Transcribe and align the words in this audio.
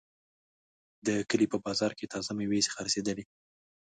د 1.05 1.07
کلي 1.29 1.47
په 1.53 1.57
بازار 1.65 1.91
کې 1.97 2.11
تازه 2.13 2.31
میوې 2.37 2.59
خرڅېدلې. 2.75 3.25